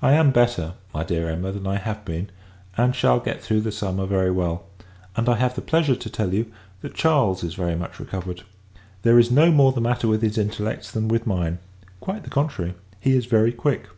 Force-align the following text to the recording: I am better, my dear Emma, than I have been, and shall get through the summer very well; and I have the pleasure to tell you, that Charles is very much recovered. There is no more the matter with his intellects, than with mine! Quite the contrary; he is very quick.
I 0.00 0.12
am 0.12 0.30
better, 0.30 0.74
my 0.94 1.02
dear 1.02 1.28
Emma, 1.28 1.50
than 1.50 1.66
I 1.66 1.78
have 1.78 2.04
been, 2.04 2.30
and 2.76 2.94
shall 2.94 3.18
get 3.18 3.42
through 3.42 3.62
the 3.62 3.72
summer 3.72 4.06
very 4.06 4.30
well; 4.30 4.66
and 5.16 5.28
I 5.28 5.34
have 5.34 5.56
the 5.56 5.62
pleasure 5.62 5.96
to 5.96 6.08
tell 6.08 6.32
you, 6.32 6.52
that 6.80 6.94
Charles 6.94 7.42
is 7.42 7.56
very 7.56 7.74
much 7.74 7.98
recovered. 7.98 8.42
There 9.02 9.18
is 9.18 9.32
no 9.32 9.50
more 9.50 9.72
the 9.72 9.80
matter 9.80 10.06
with 10.06 10.22
his 10.22 10.38
intellects, 10.38 10.92
than 10.92 11.08
with 11.08 11.26
mine! 11.26 11.58
Quite 11.98 12.22
the 12.22 12.30
contrary; 12.30 12.74
he 13.00 13.16
is 13.16 13.26
very 13.26 13.50
quick. 13.50 13.88